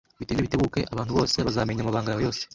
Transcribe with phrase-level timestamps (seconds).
[0.19, 2.43] Bitinde bitebuke, abantu bose bazamenya amabanga yawe yose